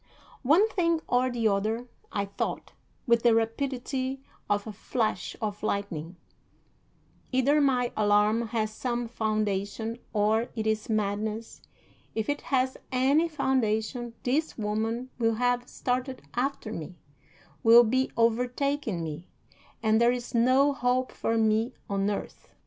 [0.41, 2.73] One thing or the other I thought,
[3.05, 6.15] with the rapidity of a flash of lightning:
[7.31, 11.61] either my alarm has some foundation or it is madness;
[12.15, 16.95] if it has any foundation, this woman will have started after me,
[17.61, 19.27] will be overtaking me,
[19.83, 22.55] and there is no hope for me on earth.